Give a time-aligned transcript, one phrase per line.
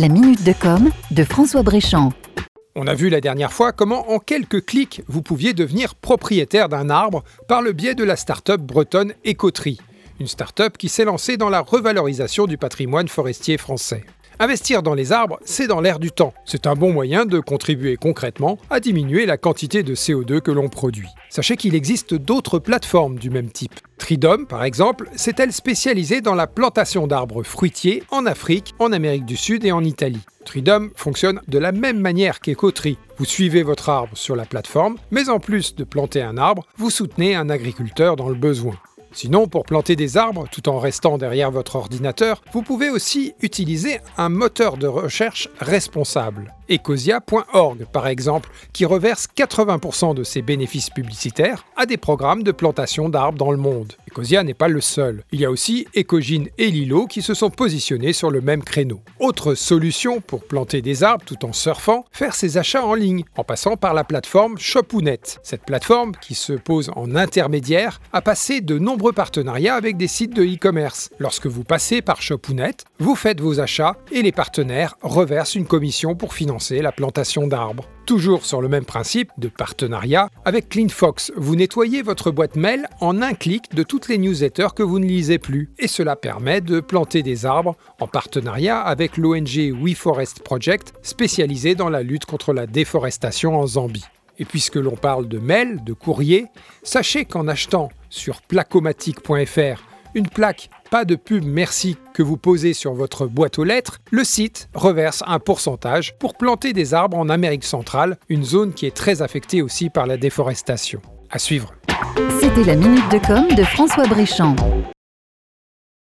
[0.00, 2.14] La minute de com de François Bréchamp.
[2.74, 6.88] On a vu la dernière fois comment en quelques clics vous pouviez devenir propriétaire d'un
[6.88, 9.78] arbre par le biais de la start-up bretonne Écoterie,
[10.18, 14.06] une start-up qui s'est lancée dans la revalorisation du patrimoine forestier français.
[14.42, 16.32] Investir dans les arbres, c'est dans l'air du temps.
[16.46, 20.70] C'est un bon moyen de contribuer concrètement à diminuer la quantité de CO2 que l'on
[20.70, 21.10] produit.
[21.28, 23.78] Sachez qu'il existe d'autres plateformes du même type.
[23.98, 29.36] Tridom, par exemple, s'est-elle spécialisée dans la plantation d'arbres fruitiers en Afrique, en Amérique du
[29.36, 30.24] Sud et en Italie.
[30.46, 32.96] Tridom fonctionne de la même manière qu'Ecotri.
[33.18, 36.88] Vous suivez votre arbre sur la plateforme, mais en plus de planter un arbre, vous
[36.88, 38.76] soutenez un agriculteur dans le besoin.
[39.12, 44.00] Sinon, pour planter des arbres tout en restant derrière votre ordinateur, vous pouvez aussi utiliser
[44.16, 46.54] un moteur de recherche responsable.
[46.70, 53.08] Ecosia.org par exemple, qui reverse 80% de ses bénéfices publicitaires à des programmes de plantation
[53.08, 53.94] d'arbres dans le monde.
[54.08, 55.24] Ecosia n'est pas le seul.
[55.32, 59.00] Il y a aussi Ecogine et Lilo qui se sont positionnés sur le même créneau.
[59.18, 63.44] Autre solution pour planter des arbres tout en surfant, faire ses achats en ligne, en
[63.44, 65.20] passant par la plateforme Shopounet.
[65.42, 68.78] Cette plateforme, qui se pose en intermédiaire, a passé de
[69.12, 71.10] partenariats avec des sites de e-commerce.
[71.18, 76.14] Lorsque vous passez par Shopounet, vous faites vos achats et les partenaires reversent une commission
[76.14, 77.88] pour financer la plantation d'arbres.
[78.06, 83.22] Toujours sur le même principe de partenariat, avec CleanFox, vous nettoyez votre boîte mail en
[83.22, 85.70] un clic de toutes les newsletters que vous ne lisez plus.
[85.78, 91.88] Et cela permet de planter des arbres en partenariat avec l'ONG WeForest Project, spécialisée dans
[91.88, 94.04] la lutte contre la déforestation en Zambie.
[94.40, 96.46] Et puisque l'on parle de mail, de courrier,
[96.82, 102.94] sachez qu'en achetant sur placomatique.fr une plaque pas de pub merci que vous posez sur
[102.94, 107.64] votre boîte aux lettres, le site reverse un pourcentage pour planter des arbres en Amérique
[107.64, 111.00] centrale, une zone qui est très affectée aussi par la déforestation.
[111.30, 111.74] À suivre.
[112.40, 114.56] C'était la minute de com de François Bréchamp.